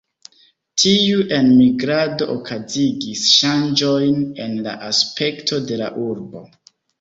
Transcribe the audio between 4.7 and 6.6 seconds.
aspekto de la urbo.